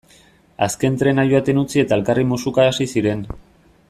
[0.67, 3.23] Azken trena joaten utzi eta elkarri musuka hasi ziren.